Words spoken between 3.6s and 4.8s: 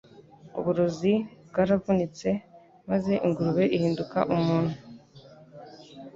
ihinduka umuntu.